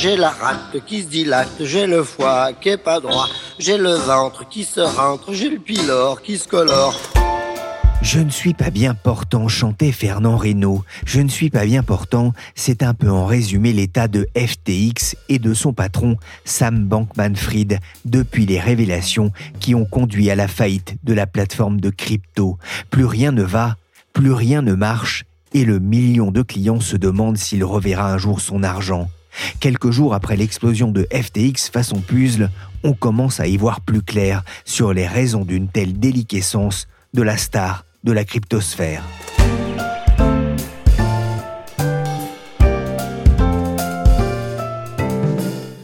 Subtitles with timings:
[0.00, 3.92] J'ai la rate qui se dilate, j'ai le foie qui est pas droit, j'ai le
[3.92, 6.98] ventre qui se rentre, j'ai le pylore qui se colore.
[8.00, 10.82] Je ne suis pas bien portant, chantait Fernand Reynaud.
[11.04, 15.38] Je ne suis pas bien portant, c'est un peu en résumé l'état de FTX et
[15.38, 21.12] de son patron Sam Bankman-Fried depuis les révélations qui ont conduit à la faillite de
[21.12, 22.56] la plateforme de crypto.
[22.88, 23.76] Plus rien ne va,
[24.14, 28.40] plus rien ne marche et le million de clients se demande s'il reverra un jour
[28.40, 29.10] son argent.
[29.60, 32.50] Quelques jours après l'explosion de FTX façon puzzle,
[32.82, 37.36] on commence à y voir plus clair sur les raisons d'une telle déliquescence de la
[37.36, 39.02] star de la cryptosphère.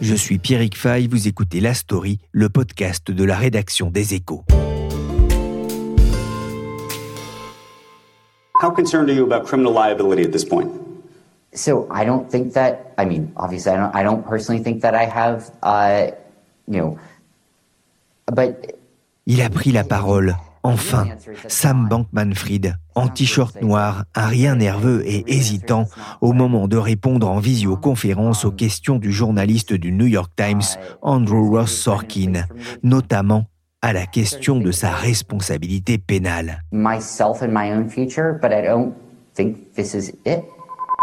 [0.00, 4.44] Je suis Pierrick Fay, vous écoutez La Story, le podcast de la rédaction des Échos.
[8.62, 10.70] How concerned are you about criminal liability at this point?
[11.56, 12.92] So I don't think that.
[12.98, 13.94] I mean, obviously, I don't.
[13.94, 15.50] I don't personally think that I have.
[15.62, 16.12] Uh,
[16.68, 16.98] you know,
[18.26, 18.74] but.
[19.26, 20.36] Il a pris la parole.
[20.62, 21.06] Enfin,
[21.46, 25.86] Sam Bankman-Fried, en t-shirt noir, un rien nerveux et hésitant,
[26.20, 30.62] au moment de répondre en visioconférence aux questions du journaliste du New York Times,
[31.02, 32.46] Andrew Ross Sorkin,
[32.82, 33.44] notamment
[33.80, 36.64] à la question de sa responsabilité pénale.
[36.72, 38.92] Myself and my own future, but I don't
[39.34, 40.42] think this is it.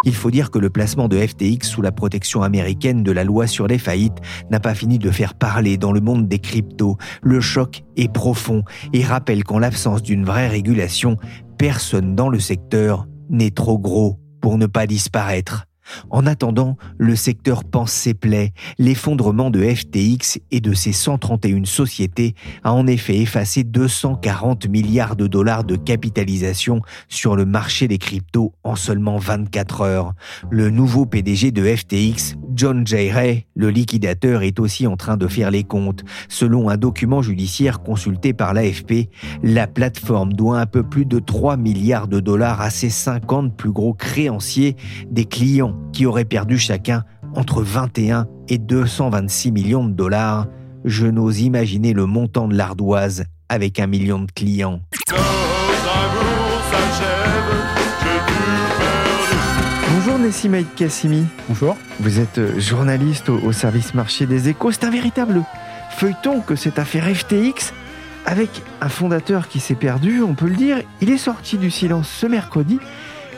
[0.03, 3.47] Il faut dire que le placement de FTX sous la protection américaine de la loi
[3.47, 4.17] sur les faillites
[4.51, 6.97] n'a pas fini de faire parler dans le monde des cryptos.
[7.22, 8.63] Le choc est profond
[8.94, 11.17] et rappelle qu'en l'absence d'une vraie régulation,
[11.57, 15.66] personne dans le secteur n'est trop gros pour ne pas disparaître.
[16.09, 18.53] En attendant, le secteur pense ses plaies.
[18.77, 25.27] L'effondrement de FTX et de ses 131 sociétés a en effet effacé 240 milliards de
[25.27, 30.13] dollars de capitalisation sur le marché des cryptos en seulement 24 heures.
[30.49, 33.12] Le nouveau PDG de FTX, John J.
[33.12, 36.03] Ray, le liquidateur, est aussi en train de faire les comptes.
[36.30, 39.09] Selon un document judiciaire consulté par l'AFP,
[39.41, 43.72] la plateforme doit un peu plus de 3 milliards de dollars à ses 50 plus
[43.72, 44.75] gros créanciers
[45.09, 47.03] des clients qui auraient perdu chacun
[47.36, 50.47] entre 21 et 226 millions de dollars.
[50.85, 54.81] Je n'ose imaginer le montant de l'ardoise avec un million de clients.
[60.23, 61.25] Nessim Kassimi.
[61.50, 61.75] Bonjour.
[62.00, 64.72] Vous êtes euh, journaliste au, service marché des échos.
[64.72, 65.44] C'est un véritable
[65.97, 67.73] feuilleton que cette affaire FTX
[68.25, 70.78] avec un fondateur qui s'est perdu, on peut le dire.
[71.01, 72.79] Il est sorti du silence ce mercredi.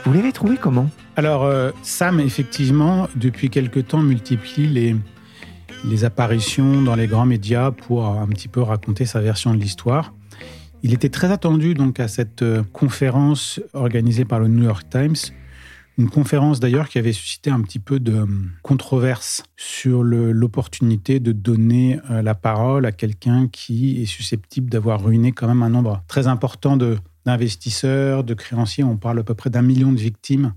[0.06, 0.88] Vous l'avez trouvé comment?
[1.16, 4.96] Alors, euh, Sam, effectivement, depuis quelque temps, multiplie les,
[5.86, 10.14] les apparitions dans les grands médias pour un petit peu raconter sa version de l'histoire.
[10.84, 15.16] Il était très attendu donc à cette euh, conférence organisée par le New York Times,
[15.98, 18.26] une conférence d'ailleurs qui avait suscité un petit peu de euh,
[18.64, 25.48] controverse sur l'opportunité de donner la parole à quelqu'un qui est susceptible d'avoir ruiné quand
[25.48, 28.84] même un nombre très important d'investisseurs, de créanciers.
[28.84, 30.54] On parle à peu près d'un million de victimes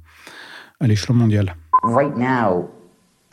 [0.80, 1.54] à l'échelon mondial.
[1.84, 2.68] Right now,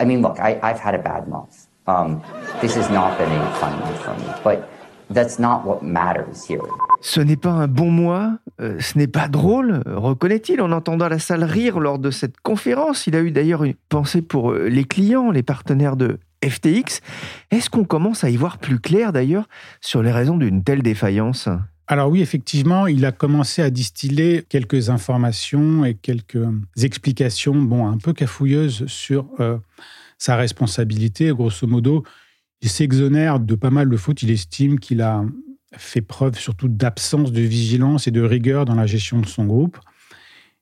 [0.00, 1.68] I mean, look, I've had a bad month.
[1.88, 2.20] Um,
[2.60, 3.72] this has not been a fun
[4.02, 4.75] for me,
[5.12, 6.62] that's not what matters here.
[7.00, 11.18] Ce n'est pas un bon mois, euh, ce n'est pas drôle, reconnaît-il en entendant la
[11.18, 13.06] salle rire lors de cette conférence.
[13.06, 17.00] Il a eu d'ailleurs une pensée pour euh, les clients, les partenaires de FTX.
[17.50, 19.48] Est-ce qu'on commence à y voir plus clair d'ailleurs
[19.80, 21.48] sur les raisons d'une telle défaillance?
[21.88, 26.44] Alors oui, effectivement, il a commencé à distiller quelques informations et quelques
[26.82, 29.58] explications, bon, un peu cafouilleuses sur euh,
[30.18, 31.30] sa responsabilité.
[31.30, 32.02] Grosso modo,
[32.62, 34.22] il s'exonère de pas mal de fautes.
[34.22, 35.24] Il estime qu'il a
[35.76, 39.78] fait preuve surtout d'absence de vigilance et de rigueur dans la gestion de son groupe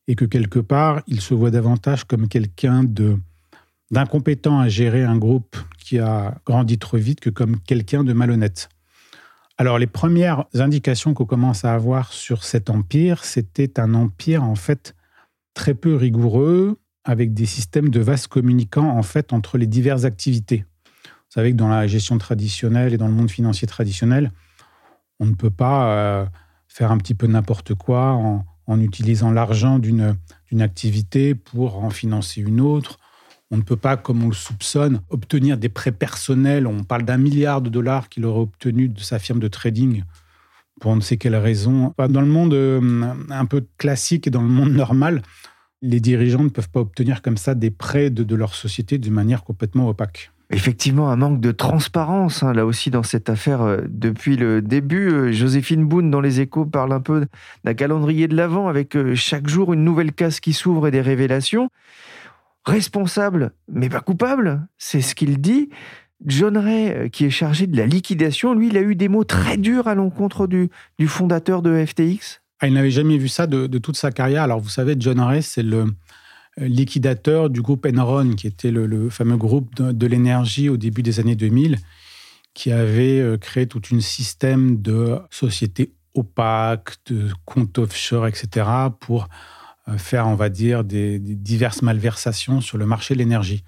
[0.08, 2.84] et que quelque part, il se voit davantage comme quelqu'un
[3.90, 8.68] d'incompétent à gérer un groupe qui a grandi trop vite que comme quelqu'un de malhonnête.
[9.56, 14.56] Alors les premières indications qu'on commence à avoir sur cet empire, c'était un empire en
[14.56, 14.94] fait
[15.54, 20.64] très peu rigoureux, avec des systèmes de vases communicants en fait entre les diverses activités.
[21.34, 24.30] Vous savez que dans la gestion traditionnelle et dans le monde financier traditionnel,
[25.18, 26.26] on ne peut pas euh,
[26.68, 28.12] faire un petit peu n'importe quoi
[28.68, 30.14] en, utilisant l'argent d'une
[30.60, 33.00] activité pour en financer une autre.
[33.50, 36.68] On ne peut pas, comme on le soupçonne, obtenir des prêts personnels.
[36.68, 40.04] On parle d'un milliard de dollars qu'il aurait obtenu de sa firme de trading
[40.80, 41.94] pour on ne sait quelle raison.
[41.98, 45.22] Dans le monde euh, un peu classique et dans le monde normal,
[45.82, 49.42] les dirigeants ne peuvent pas obtenir comme ça des prêts de, leur société d'une manière
[49.42, 50.30] complètement opaque.
[50.50, 55.10] Effectivement, un manque de transparence, hein, là aussi, dans cette affaire euh, depuis le début.
[55.10, 57.26] Euh, Joséphine Boone, dans Les Échos, parle un peu
[57.64, 61.70] d'un calendrier de l'Avent avec chaque jour une nouvelle case qui s'ouvre et des révélations.
[62.66, 65.68] Responsable, mais pas coupable, c'est ce qu'il dit.
[66.24, 69.24] John Ray, euh, qui est chargé de la liquidation, lui, il a eu des mots
[69.24, 70.70] très durs à l'encontre du,
[71.06, 72.40] fondateur de FTX.
[72.60, 74.42] Ah, il n'avait jamais vu ça de, toute sa carrière.
[74.42, 75.86] Alors, vous savez, John Ray, c'est le euh,
[76.56, 81.36] liquidateur du groupe Enron, qui était le, fameux groupe de, l'énergie au début des années
[81.36, 81.78] 2000,
[82.54, 88.66] qui avait euh, créé tout un système de sociétés opaques, de comptes offshore, etc.,
[89.00, 89.28] pour
[89.98, 93.64] faire, on va dire, des diverses malversations sur le marché de l'énergie.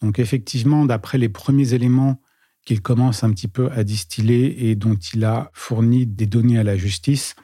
[0.00, 2.20] Donc effectivement, d'après les premiers éléments
[2.64, 6.64] qu'il commence un petit peu à distiller et dont il a fourni des données à
[6.64, 7.34] la justice,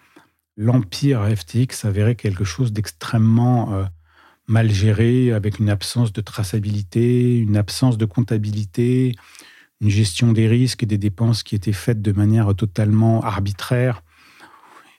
[0.57, 3.85] l'empire FTX avérait quelque chose d'extrêmement euh,
[4.47, 9.15] mal géré, avec une absence de traçabilité, une absence de comptabilité,
[9.81, 14.03] une gestion des risques et des dépenses qui étaient faites de manière totalement arbitraire,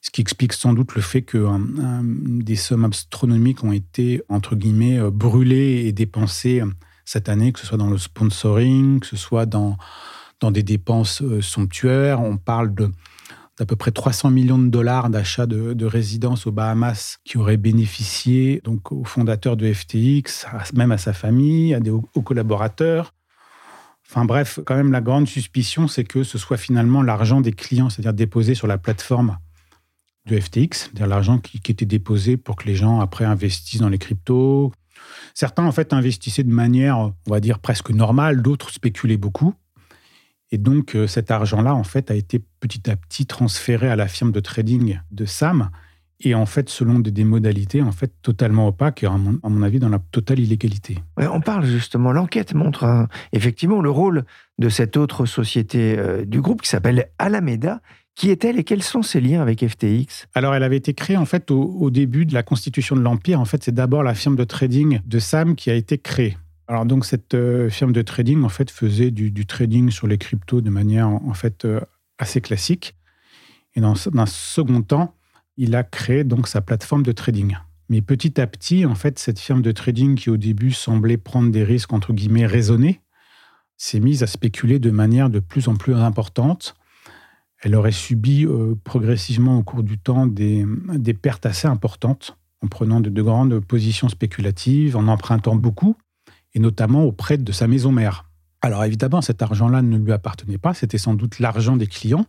[0.05, 1.47] ce qui explique sans doute le fait que
[2.43, 6.61] des sommes astronomiques ont été, entre guillemets, euh, brûlées et dépensées
[7.05, 9.77] cette année, que ce soit dans le sponsoring, que ce soit dans,
[10.39, 12.21] dans des dépenses euh, somptuaires.
[12.21, 12.91] On parle de
[13.57, 17.57] d'à peu près 300 millions de dollars d'achat de, de résidences aux Bahamas qui auraient
[17.57, 23.13] bénéficié donc au fondateur de FTX, même à sa famille, à des aux collaborateurs.
[24.07, 27.89] Enfin bref, quand même la grande suspicion, c'est que ce soit finalement l'argent des clients,
[27.89, 29.37] c'est-à-dire déposé sur la plateforme
[30.27, 33.89] de FTX, c'est-à-dire l'argent qui, qui, était déposé pour que les gens après investissent dans
[33.89, 34.71] les cryptos,
[35.33, 39.53] Certains, en fait, investissaient de manière, on va dire, presque normale, d'autres spéculaient beaucoup.
[40.51, 44.07] Et donc, euh, cet argent-là, en fait, a été petit à petit transféré à la
[44.07, 45.69] firme de trading de Sam.
[46.21, 49.89] Et en fait, selon des, modalités en fait totalement opaques et à mon, avis dans
[49.89, 50.97] la totale illégalité.
[51.17, 54.23] on parle justement, l'enquête montre hein, effectivement le rôle
[54.57, 57.81] de cette autre société euh, du groupe qui s'appelle Alameda
[58.15, 61.25] qui est-elle et quels sont ses liens avec FTX Alors, elle avait été créée en
[61.25, 63.41] fait au, début de la constitution de l'Empire.
[63.41, 66.37] En fait, c'est d'abord la firme de trading de Sam qui a été créée.
[66.67, 70.61] Alors donc cette euh, firme de trading en fait faisait du, trading sur les cryptos
[70.61, 71.79] de manière en fait euh,
[72.17, 72.95] assez classique.
[73.75, 75.15] Et dans, un second temps,
[75.57, 77.57] il a créé donc sa plateforme de trading.
[77.89, 81.51] Mais petit à petit, en fait, cette firme de trading qui au début semblait prendre
[81.51, 83.01] des risques entre guillemets raisonnés,
[83.77, 86.75] s'est mise à spéculer de manière de plus en plus importante
[87.65, 90.65] elle aurait subi euh, progressivement au cours du temps des,
[91.19, 95.95] pertes assez importantes en prenant de, grandes positions spéculatives, en empruntant beaucoup,
[96.55, 98.25] et notamment auprès de sa maison mère.
[98.61, 102.25] Alors évidemment, cet argent-là ne lui appartenait pas, c'était sans doute l'argent des clients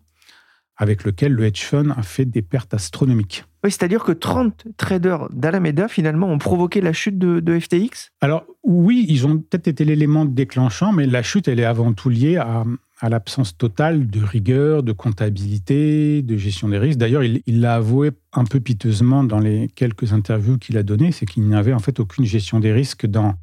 [0.77, 3.45] avec lequel le hedge fund a fait des pertes astronomiques.
[3.65, 8.45] Oui, c'est-à-dire que 30 traders d'Alameda, finalement, ont provoqué la chute de, de FTX Alors
[8.63, 12.37] oui, ils ont peut-être été l'élément déclenchant, mais la chute, elle est avant tout liée
[12.37, 12.65] à,
[13.01, 16.99] à l'absence totale de rigueur, de comptabilité, de gestion des risques.
[16.99, 21.27] D'ailleurs, il l'a avoué un peu piteusement dans les quelques interviews qu'il a données, c'est
[21.27, 23.35] qu'il n'y avait en fait aucune gestion des risques dans,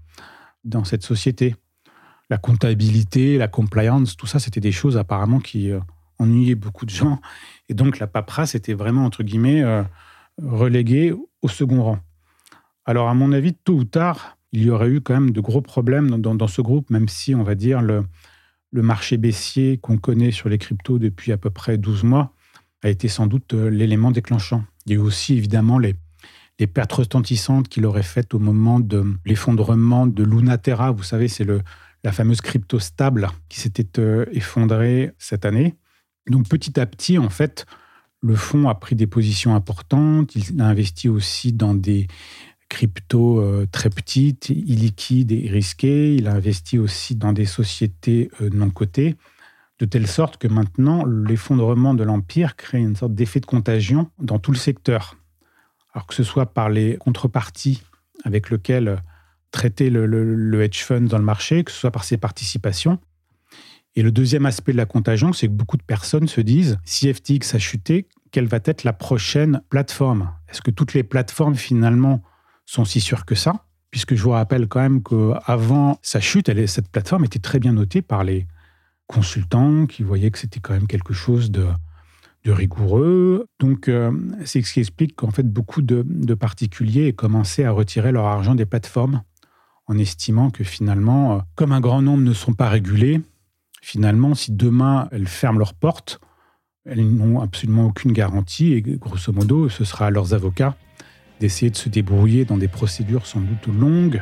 [0.63, 1.55] dans cette société.
[2.29, 5.79] La comptabilité, la compliance, tout ça, c'était des choses apparemment qui euh,
[6.19, 7.19] ennuyaient beaucoup de gens.
[7.69, 9.83] Et donc, la paperasse était vraiment, entre guillemets, euh,
[10.41, 11.99] reléguée au second rang.
[12.85, 15.61] Alors, à mon avis, tôt ou tard, il y aurait eu quand même de gros
[15.61, 18.05] problèmes dans, ce groupe, même si, on va dire, le,
[18.71, 22.33] le marché baissier qu'on connaît sur les cryptos depuis à peu près 12 mois
[22.83, 24.63] a été sans doute euh, l'élément déclenchant.
[24.85, 25.95] Il y a eu aussi évidemment les,
[26.63, 30.91] les pertes retentissantes qu'il aurait faites au moment de l'effondrement de Lunaterra.
[30.91, 31.45] Vous savez, c'est
[32.05, 35.75] la fameuse crypto stable qui s'était euh, effondrée cette année.
[36.29, 37.65] Donc petit à petit, en fait,
[38.21, 40.37] le fonds a pris des positions importantes.
[40.37, 42.07] Il a investi aussi dans des
[42.69, 46.15] crypto euh, très petite, illiquide et risquée.
[46.15, 49.17] Il a investi aussi dans des sociétés euh, non cotées,
[49.79, 54.39] de telle sorte que maintenant, l'effondrement de l'empire crée une sorte d'effet de contagion dans
[54.39, 55.17] tout le secteur.
[55.93, 57.83] Alors que ce soit par les contreparties
[58.23, 59.01] avec lesquelles
[59.51, 62.99] traiter le, hedge fund dans le marché, que ce soit par ses participations.
[63.95, 67.13] Et le deuxième aspect de la contagion, c'est que beaucoup de personnes se disent, si
[67.13, 70.31] FTX a chuté, quelle va être la prochaine plateforme?
[70.49, 72.23] Est-ce que toutes les plateformes finalement
[72.65, 76.89] sont si sûrs que ça, puisque je vous rappelle quand même qu'avant sa chute, cette
[76.89, 78.47] plateforme était très bien notée par les
[79.05, 81.67] consultants qui voyaient que c'était quand même quelque chose de,
[82.43, 83.47] de rigoureux.
[83.59, 84.11] Donc, euh,
[84.45, 88.55] c'est ce qui explique qu'en fait, beaucoup de, particuliers aient commencé à retirer leur argent
[88.55, 89.23] des plateformes
[89.87, 93.21] en estimant que finalement, euh, comme un grand nombre ne sont pas régulés,
[93.81, 96.19] finalement, si demain elles ferment leurs portes,
[96.85, 100.75] elles n'ont absolument aucune garantie et grosso modo, ce sera à leurs avocats
[101.39, 104.21] d'essayer de se débrouiller dans des procédures sans doute longues,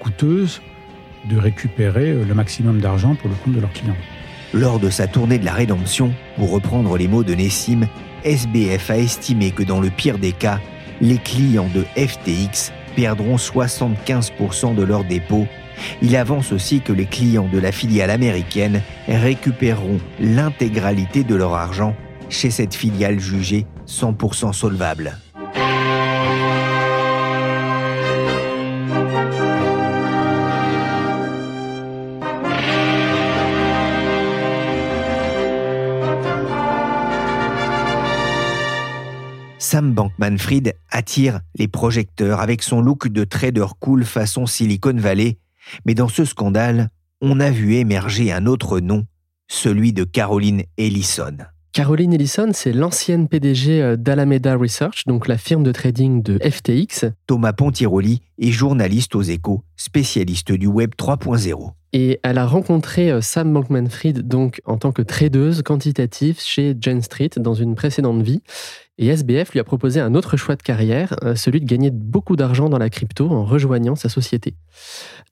[0.00, 0.60] coûteuses,
[1.30, 3.96] de récupérer euh, le maximum d'argent pour le compte de leurs clients.
[4.56, 7.86] Lors de sa tournée de la rédemption, pour reprendre les mots de Nessim,
[8.24, 10.60] SBF a estimé que dans le pire des cas,
[11.02, 15.46] les clients de FTX perdront 75% de leurs dépôts.
[16.00, 21.94] Il avance aussi que les clients de la filiale américaine récupéreront l'intégralité de leur argent
[22.30, 25.18] chez cette filiale jugée 100% solvable.
[39.66, 45.38] Sam Bankman-Fried attire les projecteurs avec son look de trader cool façon Silicon Valley,
[45.84, 49.06] mais dans ce scandale, on a vu émerger un autre nom,
[49.48, 51.38] celui de Caroline Ellison.
[51.72, 57.06] Caroline Ellison, c'est l'ancienne PDG euh, d'Alameda Research, donc la firme de trading de FTX.
[57.26, 61.72] Thomas Pontiroli est journaliste aux échos, spécialiste du Web 3.0.
[61.92, 67.02] Et elle a rencontré euh, Sam Bankman-Fried donc en tant que tradeuse quantitative chez Jane
[67.02, 68.42] Street dans une précédente vie.
[68.98, 72.34] Et SBF lui a proposé un autre choix de carrière, euh, celui de gagner beaucoup
[72.34, 74.54] d'argent dans la crypto en rejoignant sa société.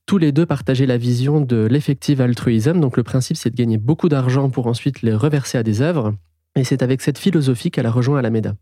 [0.07, 3.79] Tous les deux partageaient la vision de l'effective altruisme, donc le principe c'est de gagner
[3.79, 6.15] beaucoup d'argent pour ensuite les reverser à des œuvres,
[6.57, 8.55] et c'est avec cette philosophie qu'elle a rejoint Alameda.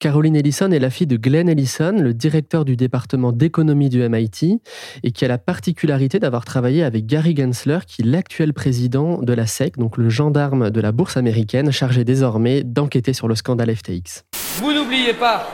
[0.00, 4.60] Caroline Ellison est la fille de Glenn Ellison, le directeur du département d'économie du MIT,
[5.02, 9.32] et qui a la particularité d'avoir travaillé avec Gary Gensler, qui est l'actuel président de
[9.32, 13.74] la SEC, donc le gendarme de la bourse américaine, chargé désormais d'enquêter sur le scandale
[13.74, 14.22] FTX.
[14.60, 15.48] Vous n'oubliez pas,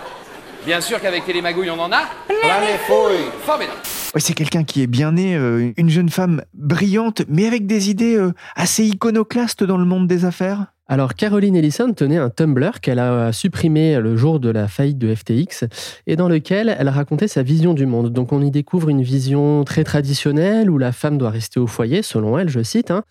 [0.66, 3.30] bien sûr qu'avec Télémagouille on en a plein les fouilles.
[3.46, 3.78] Formidable.
[4.18, 8.16] c'est quelqu'un qui est bien né, euh, une jeune femme brillante, mais avec des idées
[8.16, 10.73] euh, assez iconoclastes dans le monde des affaires.
[10.86, 15.14] Alors, Caroline Ellison tenait un Tumblr qu'elle a supprimé le jour de la faillite de
[15.14, 15.64] FTX
[16.06, 18.12] et dans lequel elle racontait sa vision du monde.
[18.12, 22.02] Donc, on y découvre une vision très traditionnelle où la femme doit rester au foyer,
[22.02, 23.02] selon elle, je cite, hein,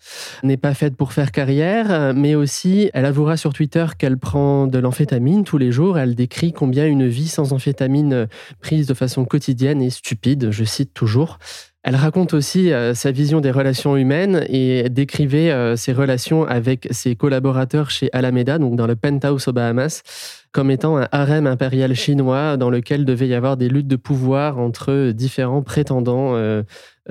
[0.44, 4.78] n'est pas faite pour faire carrière, mais aussi, elle avouera sur Twitter qu'elle prend de
[4.78, 5.98] l'amphétamine tous les jours.
[5.98, 8.28] Elle décrit combien une vie sans amphétamine
[8.60, 11.38] prise de façon quotidienne est stupide, je cite toujours.
[11.84, 16.88] Elle raconte aussi euh, sa vision des relations humaines et décrivait euh, ses relations avec
[16.90, 20.02] ses collaborateurs chez Alameda, donc dans le penthouse aux Bahamas,
[20.50, 24.58] comme étant un harem impérial chinois dans lequel devait y avoir des luttes de pouvoir
[24.58, 26.62] entre différents prétendants euh,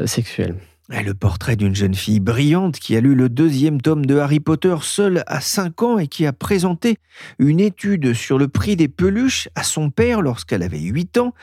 [0.06, 0.56] sexuels.
[0.90, 4.76] Le portrait d'une jeune fille brillante qui a lu le deuxième tome de Harry Potter
[4.82, 6.98] seule à 5 ans et qui a présenté
[7.38, 11.34] une étude sur le prix des peluches à son père lorsqu'elle avait 8 ans.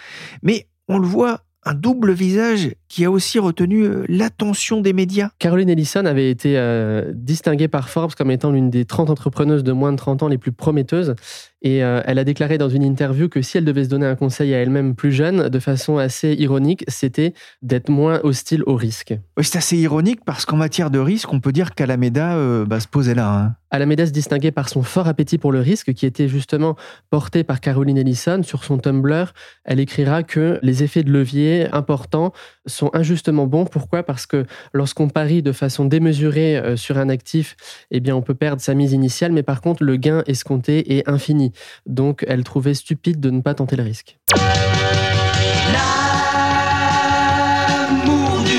[0.43, 5.31] Mais on le voit, un double visage qui a aussi retenu euh, l'attention des médias.
[5.39, 9.73] Caroline Ellison avait été euh, distinguée par Forbes comme étant l'une des 30 entrepreneuses de
[9.73, 11.15] moins de 30 ans les plus prometteuses.
[11.63, 14.17] Et euh, elle a déclaré dans une interview que si elle devait se donner un
[14.17, 19.15] conseil à elle-même plus jeune, de façon assez ironique, c'était d'être moins hostile au risque.
[19.37, 22.81] Oui, c'est assez ironique parce qu'en matière de risque, on peut dire qu'Alameda euh, bah,
[22.81, 23.31] se posait là.
[23.31, 23.55] Hein.
[23.71, 26.77] Alameda se distinguait par son fort appétit pour le risque, qui était justement
[27.11, 28.43] porté par Caroline Ellison.
[28.43, 29.33] Sur son Tumblr,
[29.65, 32.33] elle écrira que les effets de levier importants
[32.67, 33.67] sont injustement bons.
[33.67, 34.03] Pourquoi?
[34.03, 37.57] Parce que lorsqu'on parie de façon démesurée euh, sur un actif,
[37.91, 41.09] eh bien, on peut perdre sa mise initiale, mais par contre, le gain escompté est
[41.09, 41.53] infini.
[41.87, 44.19] Donc elle trouvait stupide de ne pas tenter le risque.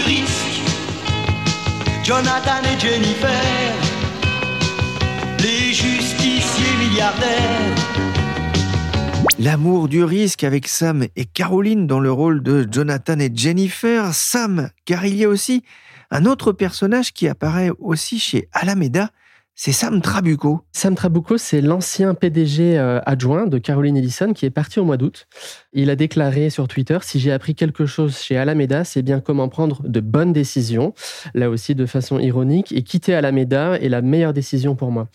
[0.06, 0.62] Risque,
[2.04, 3.30] Jonathan et Jennifer,
[5.40, 7.51] les justiciers milliardaires.
[9.44, 14.14] L'amour du risque avec Sam et Caroline dans le rôle de Jonathan et Jennifer.
[14.14, 15.64] Sam, car il y a aussi
[16.12, 19.10] un autre personnage qui apparaît aussi chez Alameda,
[19.56, 20.62] c'est Sam Trabucco.
[20.74, 24.98] Sam Trabucco, c'est l'ancien PDG euh, adjoint de Caroline Ellison qui est parti au mois
[24.98, 25.28] d'août.
[25.74, 29.50] Il a déclaré sur Twitter Si j'ai appris quelque chose chez Alameda, c'est bien comment
[29.50, 30.94] prendre de bonnes décisions,
[31.34, 35.10] là aussi de façon ironique, et quitter Alameda est la meilleure décision pour moi.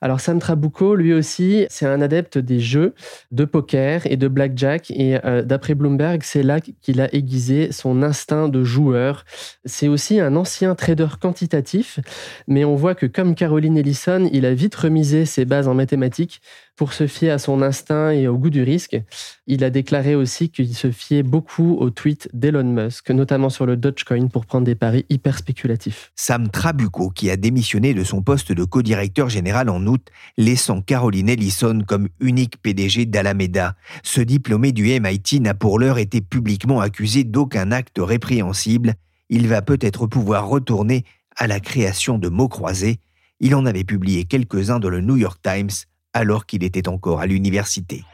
[0.00, 2.94] Alors Sam Trabucco, lui aussi, c'est un adepte des jeux
[3.32, 4.90] de poker et de blackjack.
[4.92, 9.24] Et euh, d'après Bloomberg, c'est là qu'il a aiguisé son instinct de joueur.
[9.64, 11.98] C'est aussi un ancien trader quantitatif,
[12.46, 16.40] mais on voit que comme Caroline Ellison, il a vite remisé ses bases en mathématiques
[16.78, 19.02] Pour se fier à son instinct et au goût du risque,
[19.48, 23.76] il a déclaré aussi qu'il se fiait beaucoup aux tweets d'Elon Musk, notamment sur le
[23.76, 26.12] Dogecoin, pour prendre des paris hyper spéculatifs.
[26.14, 30.06] Sam Trabucco, qui a démissionné de son poste de co-directeur général en août,
[30.36, 33.74] laissant Caroline Ellison comme unique PDG d'Alameda.
[34.04, 38.94] Ce diplômé du MIT n'a pour l'heure été publiquement accusé d'aucun acte répréhensible.
[39.30, 41.04] Il va peut-être pouvoir retourner
[41.36, 43.00] à la création de mots croisés.
[43.40, 45.70] Il en avait publié quelques-uns dans le New York Times
[46.14, 48.04] alors qu'il était encore à l'université.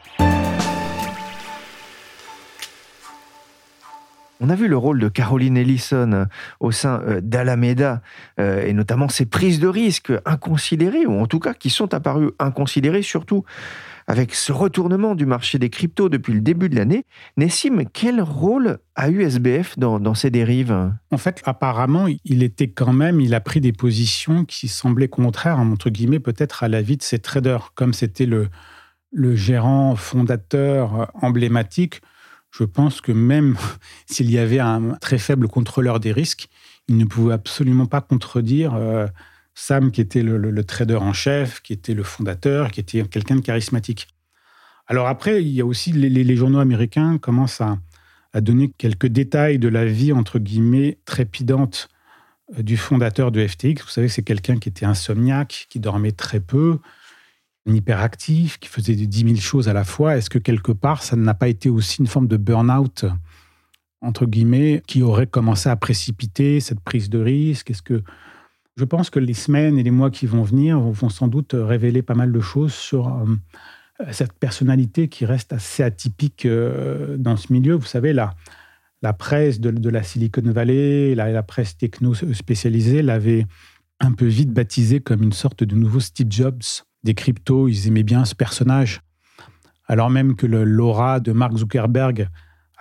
[4.41, 6.25] On a vu le rôle de Caroline Ellison euh,
[6.59, 8.01] au sein euh, d'Alameda
[8.39, 12.31] euh, et notamment ses prises de risques inconsidérées, ou en tout cas qui sont apparues
[12.37, 13.45] inconsidérées, surtout
[14.07, 17.05] avec ce retournement du marché des cryptos depuis le début de l'année.
[17.37, 20.91] Nessim, quel rôle a eu SBF dans, ces dérives?
[21.11, 25.59] En fait, apparemment, il était quand même, il a pris des positions qui semblaient contraires,
[25.59, 28.49] entre guillemets, peut-être à l'avis de ses traders, comme c'était le,
[29.35, 32.01] gérant fondateur emblématique.
[32.51, 33.55] Je pense que même
[34.05, 36.47] s'il y avait un très faible contrôleur des risques,
[36.87, 39.07] il ne pouvait absolument pas contredire euh,
[39.55, 43.41] Sam, qui était le, trader en chef, qui était le fondateur, qui était quelqu'un de
[43.41, 44.07] charismatique.
[44.85, 47.79] Alors après, il y a aussi les, journaux américains commencent à,
[48.41, 51.87] donner quelques détails de la vie, entre guillemets, trépidante
[52.57, 53.81] euh, du fondateur de FTX.
[53.81, 56.79] Vous savez, c'est quelqu'un qui était insomniaque, qui dormait très peu,
[57.65, 60.17] hyperactif, qui faisait 10 000 choses à la fois.
[60.17, 63.05] Est-ce que quelque part, ça n'a pas été aussi une forme de burn-out,
[64.01, 67.71] entre guillemets, qui aurait commencé à précipiter cette prise de risque?
[67.71, 68.03] Est-ce que
[68.77, 72.01] je pense que les semaines et les mois qui vont venir vont sans doute révéler
[72.01, 73.35] pas mal de choses sur euh,
[74.11, 77.75] cette personnalité qui reste assez atypique euh, dans ce milieu.
[77.75, 78.35] Vous savez, la,
[79.01, 83.45] la presse de, la Silicon Valley, la, la presse techno spécialisée l'avait
[84.01, 86.63] un peu vite baptisé comme une sorte de nouveau Steve Jobs
[87.03, 87.69] des cryptos.
[87.69, 89.01] Ils aimaient bien ce personnage.
[89.87, 92.27] Alors même que l'aura de Mark Zuckerberg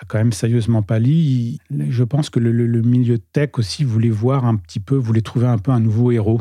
[0.07, 1.59] quand même sérieusement pâli.
[1.71, 5.59] Je pense que le, milieu tech aussi voulait voir un petit peu, voulait trouver un
[5.59, 6.41] peu un nouveau héros,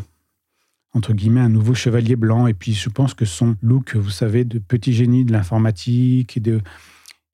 [0.93, 2.47] entre guillemets, un nouveau chevalier blanc.
[2.47, 6.39] Et puis je pense que son look, vous savez, de petit génie de l'informatique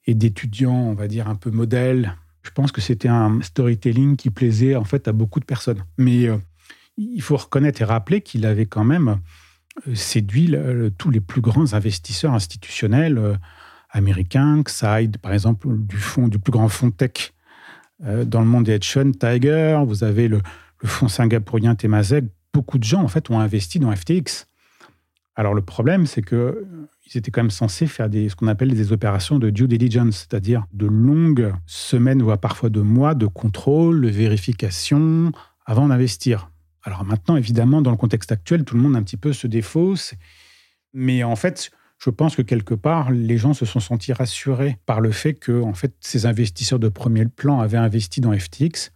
[0.06, 2.16] et d'étudiant, on va dire, un peu modèle.
[2.42, 5.84] Je pense que c'était un storytelling qui plaisait en fait à beaucoup de personnes.
[5.98, 6.38] Mais euh,
[6.98, 9.20] il faut reconnaître et rappeler qu'il avait quand même
[9.88, 10.56] euh, séduit
[10.98, 13.40] tous les plus grands investisseurs institutionnels.
[13.92, 17.34] Américains, Xide, par exemple, du, fond, du plus grand fonds tech
[18.06, 20.42] euh, dans le monde des hedge funds, Tiger, vous avez le,
[20.84, 22.26] fonds singapourien Temasek.
[22.54, 24.48] Beaucoup de gens, en fait, ont investi dans FTX.
[25.36, 28.48] Alors, le problème, c'est que euh, ils étaient quand même censés faire des, ce qu'on
[28.48, 33.26] appelle des opérations de due diligence, c'est-à-dire de longues semaines, voire parfois de mois de
[33.26, 35.32] contrôle, de vérification
[35.66, 36.52] avant d'investir.
[36.84, 40.14] Alors maintenant, évidemment, dans le contexte actuel, tout le monde un petit peu se défausse.
[40.94, 45.02] Mais en fait, je pense que quelque part, les gens se sont sentis rassurés par
[45.02, 48.92] le fait que, en fait, ces investisseurs de premier plan avaient investi dans FTX.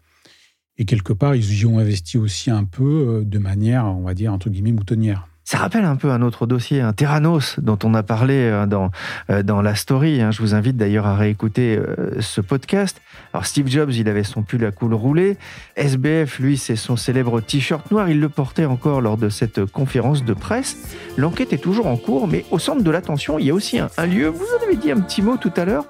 [0.78, 4.14] Et quelque part, ils y ont investi aussi un peu euh, de manière, on va
[4.14, 5.28] dire, entre guillemets, moutonnière.
[5.46, 8.92] Ça rappelle un peu un autre dossier, un Terranos, dont on a parlé euh, dans,
[9.30, 10.22] euh, dans la story.
[10.22, 10.32] Hein.
[10.32, 13.02] Je vous invite d'ailleurs à réécouter euh, ce podcast.
[13.34, 15.38] Alors Steve Jobs, il avait son pull à coule roulé.
[15.76, 18.10] SBF, lui, c'est son célèbre t-shirt noir.
[18.10, 20.78] Il le portait encore lors de cette conférence de presse.
[21.18, 23.90] L'enquête est toujours en cours, mais au centre de l'attention, il y a aussi un,
[23.98, 25.86] un lieu, vous en avez dit un petit mot tout à l'heure,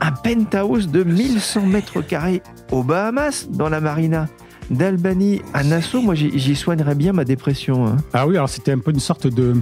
[0.00, 2.42] un penthouse de 1100 mètres carrés
[2.72, 4.26] aux Bahamas, dans la marina
[4.70, 7.86] d'Albanie à Nassau, moi j'y soignerais bien ma dépression.
[7.86, 7.96] Hein.
[8.12, 9.54] Ah oui, alors c'était un peu une sorte de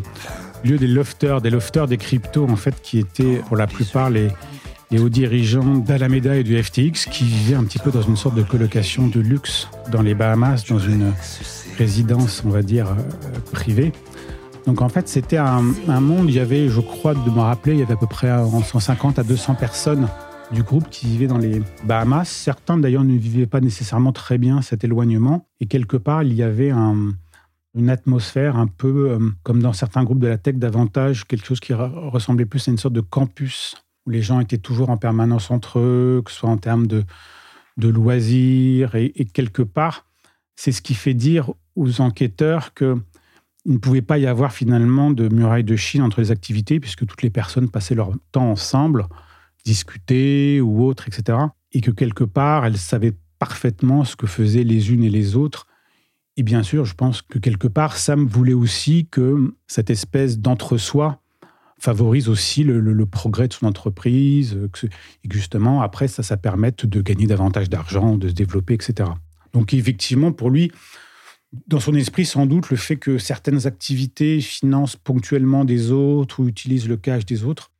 [0.64, 4.31] lieu des lofters, des lofters des cryptos en fait, qui étaient pour la plupart les,
[4.99, 8.45] hauts dirigeants d'Alameda et du FTX qui vivaient un petit peu dans une sorte de
[8.45, 11.12] colocation de luxe dans les Bahamas, dans une
[11.77, 13.93] résidence, on va dire, euh, privée.
[14.67, 17.73] Donc en fait, c'était un, un, monde, il y avait, je crois, de me rappeler,
[17.73, 18.31] il y avait à peu près
[18.64, 20.07] 150 à 200 personnes
[20.55, 22.29] du groupe qui vivait dans les Bahamas.
[22.29, 25.49] Certains d'ailleurs ne vivaient pas nécessairement très bien cet éloignement.
[25.61, 30.21] Et quelque part, il y avait une atmosphère un peu euh, comme dans certains groupes
[30.21, 33.75] de la tech, davantage quelque chose qui ressemblait plus à une sorte de campus
[34.07, 37.05] où les gens étaient toujours en permanence entre eux, que ce soit en termes de,
[37.77, 38.95] loisirs.
[38.95, 40.07] Et, et quelque part,
[40.55, 42.97] c'est ce qui fait dire aux enquêteurs que
[43.67, 47.07] il ne pouvait pas y avoir finalement de muraille de Chine entre les activités, puisque
[47.07, 49.07] toutes les personnes passaient leur temps ensemble
[49.64, 51.38] discuter ou autre, etc.
[51.72, 55.66] Et que quelque part, elles savaient parfaitement ce que faisaient les unes et les autres.
[56.37, 61.20] Et bien sûr, je pense que quelque part, Sam voulait aussi que cette espèce d'entre-soi
[61.79, 67.03] favorise aussi le, progrès de son entreprise, que, et justement, après, ça, ça permette de
[67.03, 69.11] gagner davantage d'argent, de se développer, etc.
[69.53, 70.72] Donc effectivement, pour lui,
[71.68, 76.48] dans son esprit sans doute le fait que certaines activités financent ponctuellement des autres ou
[76.48, 77.70] utilisent le cash des autres.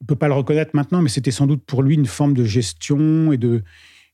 [0.00, 2.34] On ne peut pas le reconnaître maintenant, mais c'était sans doute pour lui une forme
[2.34, 3.62] de gestion et de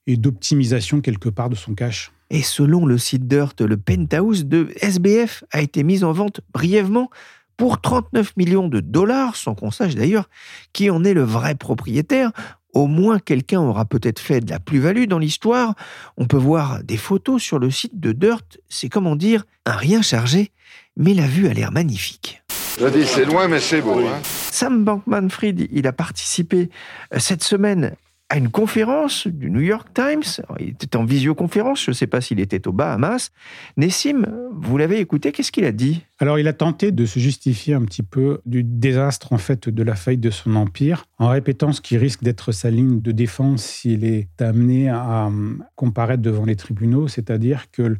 [0.06, 2.12] et d'optimisation quelque part de son cash.
[2.30, 7.10] Et selon le site Dirt, le penthouse de SBF a été mis en vente brièvement
[7.56, 10.28] pour 39 millions de dollars, sans qu'on sache d'ailleurs
[10.72, 12.32] qui en est le vrai propriétaire.
[12.74, 15.74] Au moins quelqu'un aura peut-être fait de la plus-value dans l'histoire.
[16.18, 18.58] On peut voir des photos sur le site de Dirt.
[18.68, 20.52] C'est comment dire un rien chargé,
[20.96, 22.42] mais la vue a l'air magnifique.
[22.78, 23.98] Je dis c'est loin mais c'est beau.
[24.00, 24.20] Hein.
[24.22, 26.68] Sam Bankman-Fried, il a participé
[27.14, 27.96] euh, cette semaine
[28.28, 30.44] à une conférence du New York Times.
[30.58, 33.30] Il était en visioconférence, je ne sais pas s'il était au Bahamas.
[33.76, 36.04] Nessim, vous l'avez écouté, qu'est-ce qu'il a dit?
[36.18, 39.82] Alors, il a tenté de se justifier un petit peu du désastre, en fait, de
[39.82, 43.62] la faillite de son empire, en répétant ce qui risque d'être sa ligne de défense
[43.62, 45.30] s'il est amené à
[45.76, 47.96] comparaître devant les tribunaux, c'est-à-dire que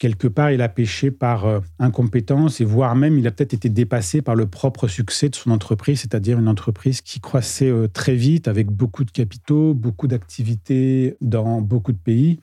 [0.00, 3.68] quelque part, il a péché par euh, incompétence et voire même il a peut-être été
[3.68, 8.16] dépassé par le propre succès de son entreprise, c'est-à-dire une entreprise qui croissait euh, très
[8.16, 12.40] vite avec beaucoup de capitaux, beaucoup d'activités dans beaucoup de pays.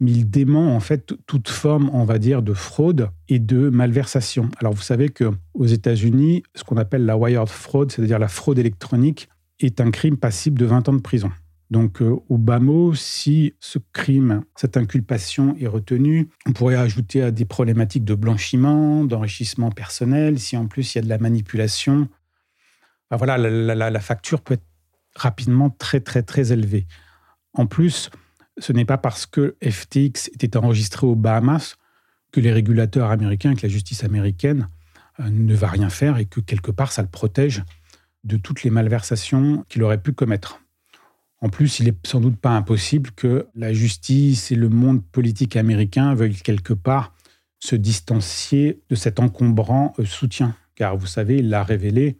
[0.00, 4.48] Mais il dément en fait toute forme, on va dire, de fraude et de malversation.
[4.60, 8.60] Alors vous savez que aux États-Unis, ce qu'on appelle la wired fraud, c'est-à-dire la fraude
[8.60, 11.32] électronique, est un crime passible de 20 ans de prison.
[11.70, 12.60] Donc, euh, au bas
[12.94, 19.04] si ce crime, cette inculpation est retenue, on pourrait ajouter à des problématiques de blanchiment,
[19.04, 22.08] d'enrichissement personnel, si en plus il y a de la manipulation.
[23.10, 24.66] Voilà, la, la, facture peut être
[25.14, 26.86] rapidement très, très, très élevée.
[27.54, 28.10] En plus,
[28.58, 31.76] ce n'est pas parce que FTX était enregistré aux Bahamas
[32.32, 34.68] que les régulateurs américains, que la justice américaine
[35.20, 37.62] euh, ne va rien faire et que quelque part ça le protège
[38.24, 40.60] de toutes les malversations qu'il aurait pu commettre.
[41.40, 45.56] En plus, il n'est sans doute pas impossible que la justice et le monde politique
[45.56, 47.14] américain veuillent quelque part
[47.60, 50.54] se distancier de cet encombrant euh, soutien.
[50.74, 52.18] Car vous savez, il l'a révélé,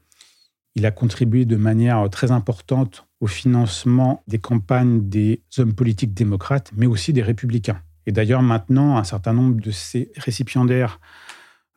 [0.75, 6.71] il a contribué de manière très importante au financement des campagnes des hommes politiques démocrates,
[6.77, 7.81] mais aussi des républicains.
[8.07, 11.01] Et d'ailleurs, maintenant, un certain nombre de ces récipiendaires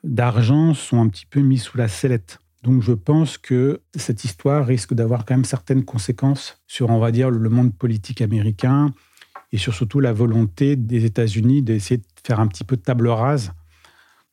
[0.04, 2.40] d'argent sont un petit peu mis sous la sellette.
[2.64, 7.12] Donc je pense que cette histoire risque d'avoir quand même certaines conséquences sur, on va
[7.12, 8.94] dire, le monde politique américain
[9.52, 13.08] et sur surtout la volonté des États-Unis d'essayer de faire un petit peu de table
[13.08, 13.52] rase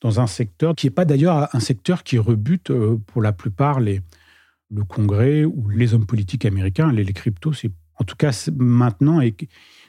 [0.01, 3.81] dans un secteur qui n'est pas d'ailleurs un secteur qui rebute euh, pour la plupart
[3.81, 4.01] le
[4.87, 6.93] Congrès ou les hommes politiques américains.
[6.93, 7.53] Les, cryptos,
[7.97, 9.35] en tout cas maintenant et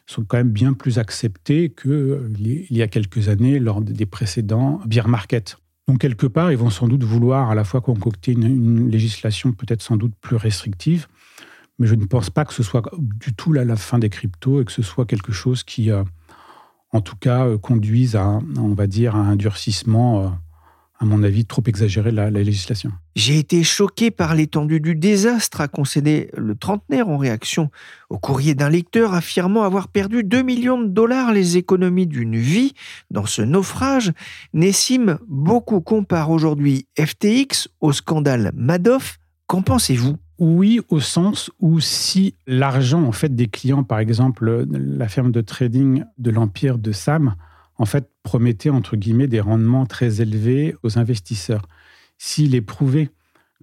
[0.08, 4.80] sont quand même bien plus acceptés qu'il euh, y a quelques années lors des précédents
[4.86, 5.58] bear market.
[5.90, 9.82] Donc, quelque part, ils vont sans doute vouloir à la fois concocter une, législation peut-être
[9.82, 11.08] sans doute plus restrictive,
[11.80, 14.66] mais je ne pense pas que ce soit du tout la, fin des cryptos et
[14.66, 16.04] que ce soit quelque chose qui, euh,
[16.92, 20.28] en tout cas, euh, conduise à, on va à un durcissement euh,
[21.02, 22.92] à mon avis, trop exagéré la, législation.
[23.16, 27.72] J'ai été choqué par l'étendue du désastre, a concédé le trentenaire en réaction
[28.10, 32.74] au courrier d'un lecteur affirmant avoir perdu 2 millions de dollars les économies d'une vie
[33.12, 34.12] dans ce naufrage.
[34.54, 39.20] Nessim, beaucoup comparent aujourd'hui FTX au scandale Madoff.
[39.48, 40.18] Qu'en pensez-vous?
[40.38, 45.42] Oui, au sens où si l'argent en fait des clients, par exemple la firme de
[45.42, 47.36] trading de l'empire de Sam,
[47.80, 51.68] en fait, promettait, entre guillemets, des rendements très élevés aux investisseurs.
[52.20, 53.10] S'il est prouvé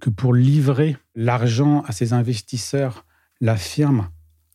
[0.01, 3.05] que pour livrer l'argent à ces investisseurs,
[3.39, 4.09] la firme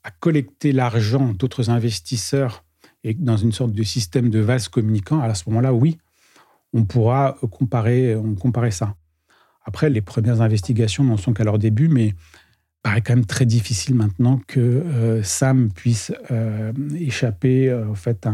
[0.04, 2.62] a collecté l'argent d'autres investisseurs
[3.04, 5.96] et dans une sorte de système de vase communicant, à ce moment-là, oui,
[6.74, 8.94] on pourra comparer, on comparer ça.
[9.64, 12.14] Après, les premières investigations n'en sont qu'à leur début, mais
[12.82, 18.28] paraît quand même très difficile maintenant que euh, Sam puisse euh, échapper euh, au fait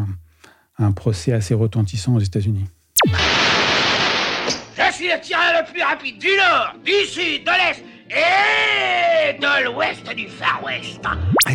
[0.79, 2.65] un procès assez retentissant aux États-Unis.
[3.05, 9.65] Je suis le tireur le plus rapide du nord, du sud, de l'est et de
[9.65, 11.01] l'ouest du Far West.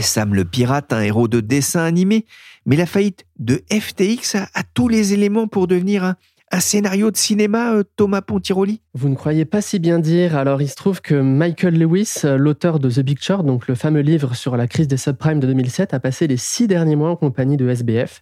[0.02, 2.26] Sam le pirate, un héros de dessin animé,
[2.66, 6.16] mais la faillite de FTX a tous les éléments pour devenir un,
[6.54, 8.82] un scénario de cinéma, euh, Thomas Pontiroli?
[8.94, 10.38] Vous ne croyez pas si bien dire.
[10.38, 13.74] Alors, il se trouve que Michael Lewis, euh, l'auteur de The Big Short, donc le
[13.74, 17.10] fameux livre sur la crise des subprimes de 2007, a passé les six derniers mois
[17.10, 18.22] en compagnie de SBF.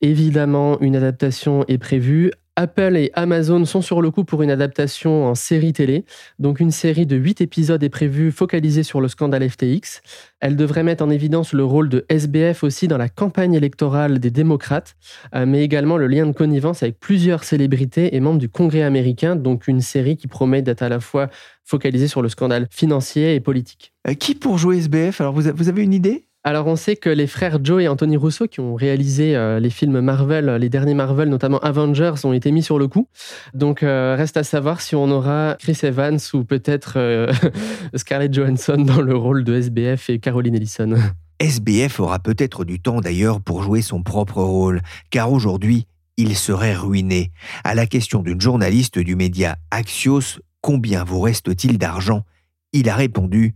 [0.00, 5.26] Évidemment, une adaptation est prévue Apple et Amazon sont sur le coup pour une adaptation
[5.26, 6.04] en série télé.
[6.40, 10.00] Donc une série de 8 épisodes est prévue focalisée sur le scandale FTX.
[10.40, 14.32] Elle devrait mettre en évidence le rôle de SBF aussi dans la campagne électorale des
[14.32, 14.96] démocrates,
[15.36, 19.36] euh, mais également le lien de connivence avec plusieurs célébrités et membres du Congrès américain,
[19.36, 21.28] donc une série qui promet d'être à la fois
[21.64, 23.92] focalisée sur le scandale financier et politique.
[24.08, 26.27] Euh, qui pour jouer SBF Alors vous avez une idée?
[26.44, 29.70] Alors on sait que les frères Joe et Anthony Russo qui ont réalisé euh, les
[29.70, 33.08] films Marvel, les derniers Marvel, notamment Avengers, ont été mis sur le coup.
[33.54, 37.32] Donc euh, reste à savoir si on aura Chris Evans ou peut-être euh,
[37.96, 40.94] Scarlett Johansson dans le rôle de SBF et Caroline Ellison.
[41.40, 46.74] SBF aura peut-être du temps d'ailleurs pour jouer son propre rôle, car aujourd'hui, il serait
[46.74, 47.30] ruiné.
[47.62, 52.24] À la question d'une journaliste du média Axios, combien vous reste-t-il d'argent?
[52.72, 53.54] Il a répondu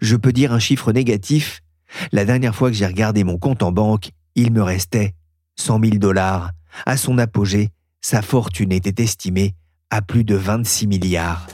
[0.00, 1.63] Je peux dire un chiffre négatif.
[2.12, 5.14] La dernière fois que j'ai regardé mon compte en banque, il me restait
[5.56, 6.50] 100 000 dollars.
[6.86, 9.54] À son apogée, sa fortune était estimée
[9.90, 11.46] à plus de 26 milliards.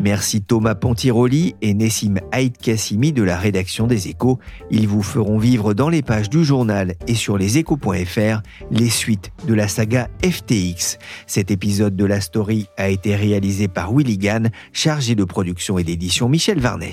[0.00, 4.38] Merci Thomas Pontiroli et Nessim Haït Kassimi de la rédaction des Échos.
[4.70, 9.54] Ils vous feront vivre dans les pages du journal et sur leséchos.fr les suites de
[9.54, 10.98] la saga FTX.
[11.26, 15.84] Cet épisode de la story a été réalisé par Willy Gann, chargé de production et
[15.84, 16.92] d'édition Michel Varnet.